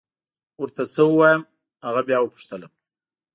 [0.59, 1.41] اوس ور ته څه ووایم!
[1.87, 2.71] هغه بیا وپوښتلم.